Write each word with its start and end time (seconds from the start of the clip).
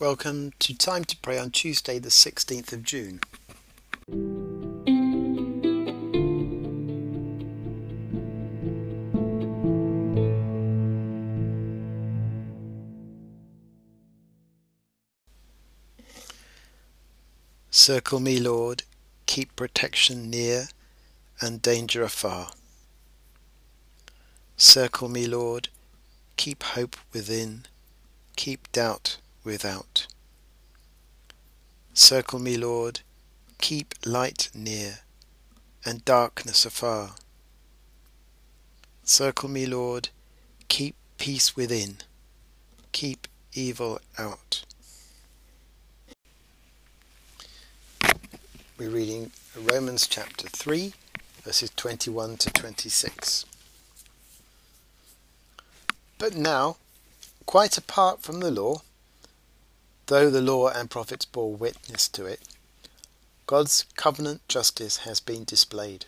Welcome 0.00 0.52
to 0.60 0.78
Time 0.78 1.02
to 1.06 1.16
Pray 1.16 1.40
on 1.40 1.50
Tuesday, 1.50 1.98
the 1.98 2.08
16th 2.08 2.72
of 2.72 2.84
June. 2.84 3.18
Circle 17.72 18.20
me, 18.20 18.38
Lord, 18.38 18.84
keep 19.26 19.56
protection 19.56 20.30
near 20.30 20.68
and 21.40 21.60
danger 21.60 22.04
afar. 22.04 22.52
Circle 24.56 25.08
me, 25.08 25.26
Lord, 25.26 25.70
keep 26.36 26.62
hope 26.62 26.96
within, 27.12 27.66
keep 28.36 28.70
doubt 28.70 29.16
without. 29.48 30.06
Circle 31.94 32.38
me, 32.38 32.58
Lord, 32.58 33.00
keep 33.58 33.94
light 34.04 34.50
near 34.54 34.98
and 35.86 36.04
darkness 36.04 36.66
afar. 36.66 37.14
Circle 39.04 39.48
me, 39.48 39.64
Lord, 39.64 40.10
keep 40.68 40.96
peace 41.16 41.56
within, 41.56 41.96
keep 42.92 43.26
evil 43.54 44.00
out. 44.18 44.66
We're 48.78 48.90
reading 48.90 49.30
Romans 49.56 50.06
chapter 50.06 50.46
3, 50.46 50.92
verses 51.42 51.70
21 51.74 52.36
to 52.36 52.50
26. 52.50 53.46
But 56.18 56.36
now, 56.36 56.76
quite 57.46 57.78
apart 57.78 58.20
from 58.20 58.40
the 58.40 58.50
law, 58.50 58.82
though 60.08 60.30
the 60.30 60.42
law 60.42 60.68
and 60.68 60.90
prophets 60.90 61.26
bore 61.26 61.54
witness 61.54 62.08
to 62.08 62.24
it, 62.24 62.40
God's 63.46 63.84
covenant 63.96 64.46
justice 64.48 64.98
has 64.98 65.20
been 65.20 65.44
displayed. 65.44 66.06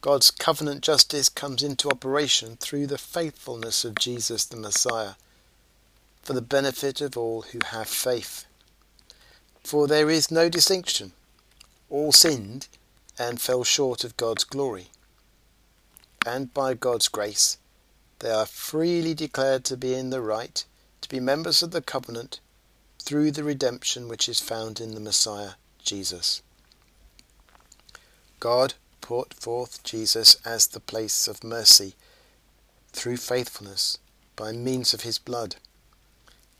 God's 0.00 0.30
covenant 0.30 0.82
justice 0.82 1.28
comes 1.28 1.62
into 1.62 1.88
operation 1.88 2.56
through 2.56 2.88
the 2.88 2.98
faithfulness 2.98 3.84
of 3.84 3.94
Jesus 3.94 4.44
the 4.44 4.56
Messiah, 4.56 5.14
for 6.22 6.32
the 6.32 6.42
benefit 6.42 7.00
of 7.00 7.16
all 7.16 7.42
who 7.42 7.60
have 7.66 7.88
faith. 7.88 8.44
For 9.64 9.86
there 9.86 10.10
is 10.10 10.30
no 10.30 10.48
distinction 10.48 11.12
all 11.90 12.12
sinned 12.12 12.68
and 13.18 13.40
fell 13.40 13.64
short 13.64 14.02
of 14.04 14.16
God's 14.16 14.44
glory. 14.44 14.88
And 16.26 16.52
by 16.52 16.74
God's 16.74 17.08
grace, 17.08 17.58
they 18.18 18.30
are 18.30 18.46
freely 18.46 19.14
declared 19.14 19.64
to 19.66 19.76
be 19.76 19.94
in 19.94 20.10
the 20.10 20.20
right, 20.20 20.64
to 21.00 21.08
be 21.08 21.20
members 21.20 21.62
of 21.62 21.70
the 21.70 21.80
covenant, 21.80 22.40
through 23.08 23.30
the 23.30 23.42
redemption 23.42 24.06
which 24.06 24.28
is 24.28 24.38
found 24.38 24.78
in 24.78 24.92
the 24.92 25.00
Messiah, 25.00 25.52
Jesus. 25.82 26.42
God 28.38 28.74
put 29.00 29.32
forth 29.32 29.82
Jesus 29.82 30.36
as 30.44 30.66
the 30.66 30.78
place 30.78 31.26
of 31.26 31.42
mercy 31.42 31.94
through 32.92 33.16
faithfulness 33.16 33.96
by 34.36 34.52
means 34.52 34.92
of 34.92 35.04
his 35.04 35.16
blood. 35.18 35.56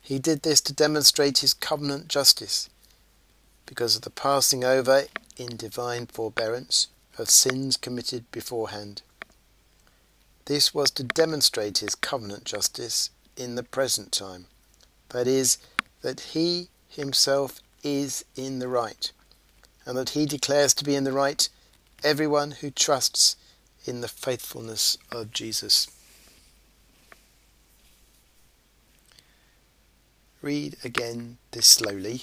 He 0.01 0.19
did 0.19 0.43
this 0.43 0.63
to 0.63 0.73
demonstrate 0.73 1.41
his 1.41 1.53
covenant 1.53 2.09
justice 2.09 2.71
because 3.67 3.95
of 3.95 4.01
the 4.01 4.09
passing 4.09 4.65
over 4.65 5.05
in 5.37 5.59
divine 5.59 6.07
forbearance 6.07 6.89
of 7.19 7.29
sins 7.29 7.77
committed 7.77 8.25
beforehand. 8.33 9.03
This 10.47 10.73
was 10.73 10.91
to 10.93 11.05
demonstrate 11.05 11.77
his 11.85 11.95
covenant 11.95 12.45
justice 12.45 13.11
in 13.37 13.55
the 13.55 13.63
present 13.63 14.13
time, 14.13 14.47
that 15.11 15.27
is, 15.27 15.59
that 16.03 16.21
he 16.21 16.69
himself 16.89 17.61
is 17.83 18.25
in 18.37 18.59
the 18.59 18.69
right, 18.69 19.13
and 19.85 19.97
that 19.97 20.11
he 20.11 20.27
declares 20.27 20.75
to 20.75 20.85
be 20.85 20.95
in 20.95 21.05
the 21.05 21.13
right 21.13 21.49
everyone 22.05 22.53
who 22.53 22.70
trusts 22.70 23.36
in 23.85 24.01
the 24.01 24.08
faithfulness 24.08 24.98
of 25.11 25.33
Jesus. 25.33 25.89
Read 30.41 30.77
again 30.85 31.39
this 31.51 31.67
slowly 31.67 32.23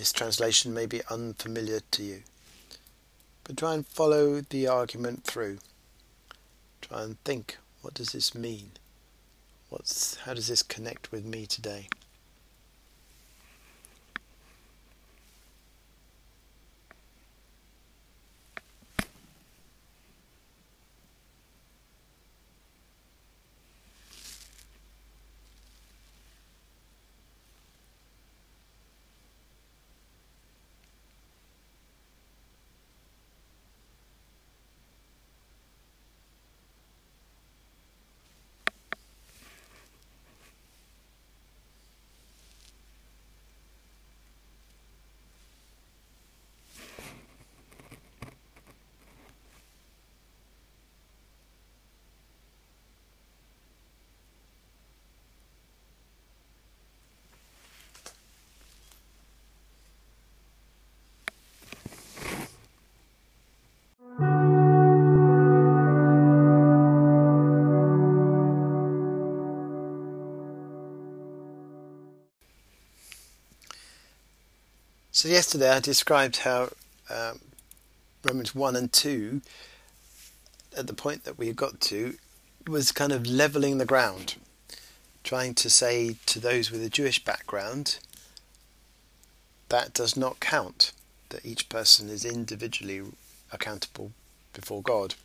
this 0.00 0.12
translation 0.14 0.72
may 0.72 0.86
be 0.86 1.02
unfamiliar 1.10 1.80
to 1.90 2.02
you, 2.02 2.22
but 3.44 3.58
try 3.58 3.74
and 3.74 3.86
follow 3.86 4.40
the 4.40 4.66
argument 4.66 5.24
through. 5.24 5.58
Try 6.80 7.02
and 7.02 7.22
think, 7.22 7.58
what 7.82 7.92
does 7.92 8.12
this 8.12 8.34
mean? 8.34 8.70
What's, 9.70 10.16
how 10.16 10.34
does 10.34 10.48
this 10.48 10.64
connect 10.64 11.12
with 11.12 11.24
me 11.24 11.46
today? 11.46 11.86
So 75.20 75.28
yesterday 75.28 75.68
I 75.68 75.80
described 75.80 76.38
how 76.38 76.70
um, 77.10 77.40
Romans 78.24 78.54
1 78.54 78.74
and 78.74 78.90
2, 78.90 79.42
at 80.74 80.86
the 80.86 80.94
point 80.94 81.24
that 81.24 81.36
we 81.36 81.52
got 81.52 81.78
to, 81.82 82.14
was 82.66 82.90
kind 82.90 83.12
of 83.12 83.26
leveling 83.26 83.76
the 83.76 83.84
ground, 83.84 84.36
trying 85.22 85.52
to 85.56 85.68
say 85.68 86.16
to 86.24 86.40
those 86.40 86.70
with 86.70 86.82
a 86.82 86.88
Jewish 86.88 87.22
background, 87.22 87.98
that 89.68 89.92
does 89.92 90.16
not 90.16 90.40
count, 90.40 90.92
that 91.28 91.44
each 91.44 91.68
person 91.68 92.08
is 92.08 92.24
individually 92.24 93.02
accountable 93.52 94.12
before 94.54 94.80
God. 94.80 95.16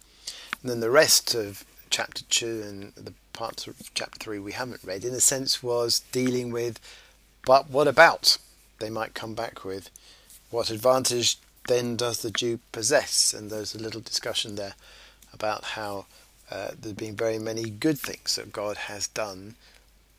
And 0.62 0.70
then 0.70 0.82
the 0.82 0.92
rest 0.92 1.34
of 1.34 1.64
chapter 1.90 2.26
2 2.30 2.64
and 2.68 2.94
the 2.96 3.14
parts 3.32 3.66
of 3.66 3.78
chapter 3.94 4.20
3 4.20 4.40
we 4.40 4.52
haven't 4.52 4.84
read, 4.84 5.06
in 5.06 5.14
a 5.14 5.22
sense, 5.22 5.64
was 5.64 6.02
dealing 6.12 6.52
with, 6.52 6.82
but 7.46 7.70
what 7.70 7.88
about? 7.88 8.40
They 8.80 8.90
might 8.90 9.14
come 9.14 9.34
back 9.34 9.64
with. 9.64 9.90
What 10.50 10.70
advantage 10.70 11.38
then 11.68 11.96
does 11.96 12.22
the 12.22 12.32
Jew 12.32 12.60
possess? 12.72 13.34
And 13.34 13.50
there's 13.50 13.76
a 13.76 13.80
little 13.80 14.02
discussion 14.02 14.56
there 14.56 14.76
about 15.34 15.64
how 15.64 16.06
uh, 16.50 16.72
there's 16.80 16.96
been 16.96 17.16
very 17.16 17.40
many 17.40 17.70
good 17.70 18.00
things 18.00 18.36
that 18.36 18.52
God 18.52 18.78
has 18.78 19.08
done 19.08 19.56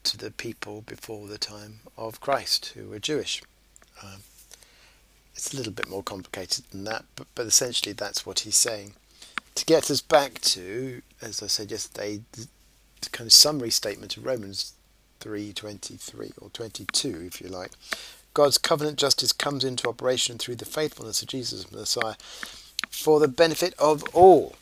to 0.05 0.17
the 0.17 0.31
people 0.31 0.83
before 0.83 1.27
the 1.27 1.39
time 1.39 1.81
of 1.97 2.21
Christ 2.21 2.73
who 2.75 2.89
were 2.89 2.99
Jewish. 2.99 3.43
Um, 4.03 4.21
it's 5.35 5.53
a 5.53 5.57
little 5.57 5.73
bit 5.73 5.89
more 5.89 6.03
complicated 6.03 6.65
than 6.71 6.85
that, 6.85 7.05
but, 7.15 7.27
but 7.35 7.47
essentially 7.47 7.93
that's 7.93 8.25
what 8.25 8.41
he's 8.41 8.57
saying. 8.57 8.95
To 9.55 9.65
get 9.65 9.91
us 9.91 10.01
back 10.01 10.41
to, 10.41 11.03
as 11.21 11.43
I 11.43 11.47
said 11.47 11.71
yesterday, 11.71 12.23
the, 12.33 12.47
the 13.03 13.11
kind 13.11 13.27
of 13.27 13.33
summary 13.33 13.71
statement 13.71 14.17
of 14.17 14.25
Romans 14.25 14.73
3:23 15.21 16.33
or 16.41 16.51
22, 16.51 17.23
if 17.27 17.41
you 17.41 17.49
like, 17.49 17.73
God's 18.37 18.59
covenant 18.59 18.99
justice 18.99 19.33
comes 19.33 19.65
into 19.65 19.89
operation 19.89 20.37
through 20.37 20.57
the 20.57 20.67
faithfulness 20.67 21.23
of 21.23 21.29
Jesus 21.29 21.73
Messiah 21.73 22.17
for 22.91 23.19
the 23.19 23.29
benefit 23.29 23.73
of 23.79 24.05
all. 24.15 24.57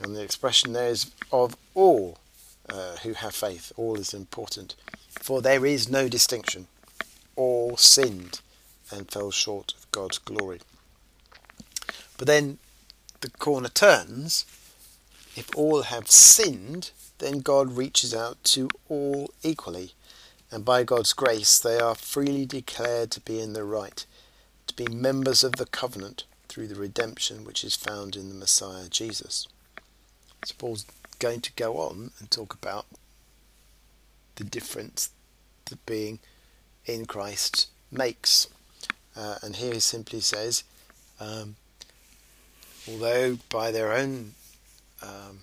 And 0.00 0.14
the 0.14 0.22
expression 0.22 0.72
there 0.72 0.90
is 0.90 1.10
of 1.32 1.56
all 1.74 2.18
uh, 2.68 2.98
who 3.02 3.14
have 3.14 3.34
faith. 3.34 3.72
All 3.76 3.98
is 3.98 4.14
important. 4.14 4.76
For 5.08 5.42
there 5.42 5.66
is 5.66 5.90
no 5.90 6.08
distinction. 6.08 6.68
All 7.34 7.76
sinned 7.76 8.42
and 8.92 9.10
fell 9.10 9.32
short 9.32 9.74
of 9.76 9.90
God's 9.90 10.18
glory. 10.18 10.60
But 12.18 12.28
then 12.28 12.58
the 13.22 13.30
corner 13.30 13.70
turns. 13.70 14.46
If 15.34 15.50
all 15.56 15.82
have 15.82 16.08
sinned 16.08 16.92
then 17.18 17.40
God 17.40 17.76
reaches 17.76 18.14
out 18.14 18.36
to 18.44 18.68
all 18.88 19.30
equally, 19.42 19.92
and 20.50 20.64
by 20.64 20.84
God's 20.84 21.12
grace 21.12 21.58
they 21.58 21.78
are 21.78 21.94
freely 21.94 22.46
declared 22.46 23.10
to 23.12 23.20
be 23.20 23.40
in 23.40 23.52
the 23.52 23.64
right, 23.64 24.04
to 24.66 24.74
be 24.74 24.86
members 24.86 25.42
of 25.42 25.52
the 25.52 25.66
covenant 25.66 26.24
through 26.48 26.68
the 26.68 26.74
redemption 26.74 27.44
which 27.44 27.64
is 27.64 27.74
found 27.76 28.16
in 28.16 28.28
the 28.28 28.34
Messiah 28.34 28.88
Jesus. 28.88 29.48
So 30.44 30.54
Paul's 30.58 30.86
going 31.18 31.40
to 31.40 31.52
go 31.54 31.78
on 31.78 32.12
and 32.18 32.30
talk 32.30 32.54
about 32.54 32.86
the 34.36 34.44
difference 34.44 35.10
that 35.66 35.84
being 35.86 36.18
in 36.84 37.06
Christ 37.06 37.68
makes. 37.90 38.48
Uh, 39.16 39.36
and 39.42 39.56
here 39.56 39.74
he 39.74 39.80
simply 39.80 40.20
says, 40.20 40.62
um, 41.18 41.56
although 42.88 43.38
by 43.48 43.70
their 43.70 43.92
own 43.92 44.34
um, 45.02 45.40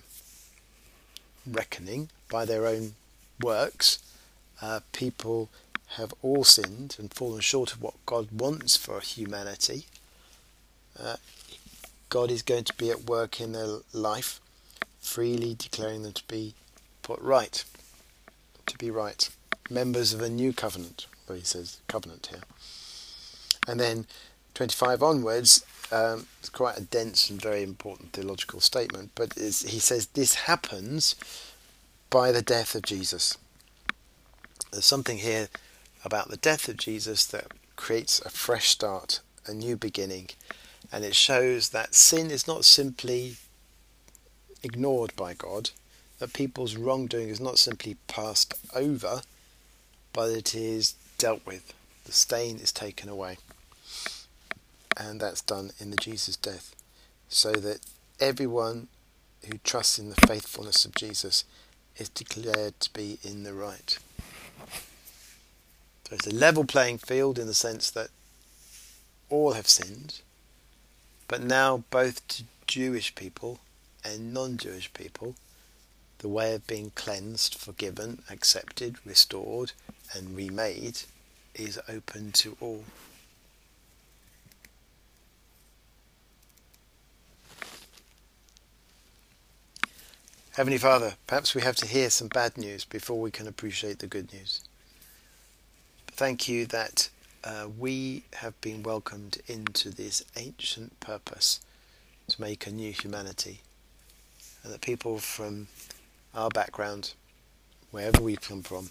reckoning, 1.46 2.08
by 2.30 2.44
their 2.44 2.66
own 2.66 2.94
works, 3.42 3.98
uh, 4.60 4.80
people 4.92 5.50
have 5.96 6.12
all 6.22 6.44
sinned 6.44 6.96
and 6.98 7.12
fallen 7.12 7.40
short 7.40 7.72
of 7.72 7.82
what 7.82 7.94
God 8.06 8.28
wants 8.32 8.76
for 8.76 9.00
humanity, 9.00 9.86
uh, 11.00 11.16
God 12.08 12.30
is 12.30 12.42
going 12.42 12.64
to 12.64 12.74
be 12.74 12.90
at 12.90 13.04
work 13.04 13.40
in 13.40 13.52
their 13.52 13.78
life, 13.92 14.40
freely 15.00 15.54
declaring 15.54 16.02
them 16.02 16.12
to 16.12 16.26
be 16.28 16.54
put 17.02 17.20
right, 17.20 17.64
to 18.66 18.78
be 18.78 18.90
right, 18.90 19.28
members 19.70 20.12
of 20.12 20.20
a 20.20 20.28
new 20.28 20.52
covenant, 20.52 21.06
where 21.26 21.38
he 21.38 21.44
says 21.44 21.80
covenant 21.88 22.28
here. 22.30 22.42
And 23.66 23.80
then 23.80 24.06
25 24.54 25.02
onwards, 25.02 25.64
um, 25.90 26.26
it's 26.40 26.48
quite 26.48 26.78
a 26.78 26.82
dense 26.82 27.30
and 27.30 27.40
very 27.40 27.62
important 27.62 28.12
theological 28.12 28.60
statement, 28.60 29.10
but 29.14 29.34
he 29.34 29.50
says 29.50 30.06
this 30.08 30.34
happens 30.34 31.16
by 32.10 32.32
the 32.32 32.42
death 32.42 32.74
of 32.74 32.82
Jesus. 32.82 33.36
There's 34.74 34.84
something 34.84 35.18
here 35.18 35.48
about 36.04 36.30
the 36.30 36.36
death 36.36 36.68
of 36.68 36.78
Jesus 36.78 37.24
that 37.26 37.52
creates 37.76 38.20
a 38.20 38.28
fresh 38.28 38.70
start, 38.70 39.20
a 39.46 39.54
new 39.54 39.76
beginning, 39.76 40.30
and 40.90 41.04
it 41.04 41.14
shows 41.14 41.68
that 41.68 41.94
sin 41.94 42.28
is 42.28 42.48
not 42.48 42.64
simply 42.64 43.36
ignored 44.64 45.14
by 45.14 45.32
God, 45.32 45.70
that 46.18 46.32
people's 46.32 46.74
wrongdoing 46.74 47.28
is 47.28 47.40
not 47.40 47.58
simply 47.58 47.98
passed 48.08 48.54
over, 48.74 49.22
but 50.12 50.30
it 50.30 50.56
is 50.56 50.96
dealt 51.18 51.46
with. 51.46 51.72
The 52.04 52.12
stain 52.12 52.56
is 52.56 52.72
taken 52.72 53.08
away 53.08 53.38
and 54.96 55.20
that's 55.20 55.40
done 55.42 55.70
in 55.78 55.92
the 55.92 55.96
Jesus 55.96 56.34
death, 56.36 56.74
so 57.28 57.52
that 57.52 57.78
everyone 58.18 58.88
who 59.46 59.58
trusts 59.58 60.00
in 60.00 60.10
the 60.10 60.26
faithfulness 60.26 60.84
of 60.84 60.96
Jesus 60.96 61.44
is 61.96 62.08
declared 62.08 62.80
to 62.80 62.92
be 62.92 63.18
in 63.22 63.44
the 63.44 63.54
right. 63.54 63.98
So 66.08 66.16
it's 66.16 66.26
a 66.26 66.34
level 66.34 66.64
playing 66.64 66.98
field 66.98 67.38
in 67.38 67.46
the 67.46 67.54
sense 67.54 67.90
that 67.90 68.08
all 69.30 69.52
have 69.52 69.68
sinned, 69.68 70.20
but 71.28 71.42
now 71.42 71.84
both 71.90 72.26
to 72.28 72.44
Jewish 72.66 73.14
people 73.14 73.60
and 74.04 74.34
non 74.34 74.58
Jewish 74.58 74.92
people, 74.92 75.34
the 76.18 76.28
way 76.28 76.54
of 76.54 76.66
being 76.66 76.92
cleansed, 76.94 77.54
forgiven, 77.54 78.22
accepted, 78.30 78.96
restored, 79.04 79.72
and 80.14 80.36
remade 80.36 81.00
is 81.54 81.80
open 81.88 82.32
to 82.32 82.56
all. 82.60 82.84
Heavenly 90.54 90.78
Father, 90.78 91.14
perhaps 91.26 91.52
we 91.56 91.62
have 91.62 91.74
to 91.74 91.86
hear 91.86 92.10
some 92.10 92.28
bad 92.28 92.56
news 92.56 92.84
before 92.84 93.20
we 93.20 93.32
can 93.32 93.48
appreciate 93.48 93.98
the 93.98 94.06
good 94.06 94.32
news. 94.32 94.62
Thank 96.06 96.48
you 96.48 96.64
that 96.66 97.10
uh, 97.42 97.66
we 97.76 98.22
have 98.34 98.60
been 98.60 98.84
welcomed 98.84 99.38
into 99.48 99.90
this 99.90 100.24
ancient 100.36 101.00
purpose 101.00 101.60
to 102.28 102.40
make 102.40 102.68
a 102.68 102.70
new 102.70 102.92
humanity, 102.92 103.62
and 104.62 104.72
that 104.72 104.80
people 104.80 105.18
from 105.18 105.66
our 106.32 106.50
background, 106.50 107.14
wherever 107.90 108.22
we 108.22 108.36
come 108.36 108.62
from, 108.62 108.90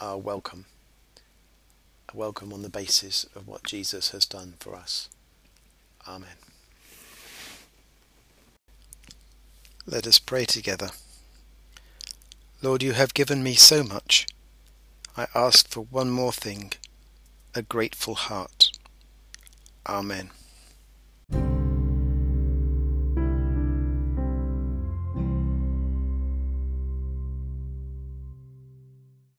are 0.00 0.16
welcome. 0.16 0.66
Welcome 2.14 2.52
on 2.52 2.62
the 2.62 2.68
basis 2.68 3.26
of 3.34 3.48
what 3.48 3.64
Jesus 3.64 4.10
has 4.10 4.26
done 4.26 4.54
for 4.60 4.76
us. 4.76 5.08
Amen. 6.06 6.28
Let 9.90 10.06
us 10.06 10.18
pray 10.18 10.44
together. 10.44 10.90
Lord, 12.60 12.82
you 12.82 12.92
have 12.92 13.14
given 13.14 13.42
me 13.42 13.54
so 13.54 13.82
much. 13.82 14.26
I 15.16 15.28
ask 15.34 15.66
for 15.66 15.80
one 15.80 16.10
more 16.10 16.32
thing 16.32 16.74
a 17.54 17.62
grateful 17.62 18.14
heart. 18.14 18.70
Amen. 19.86 20.28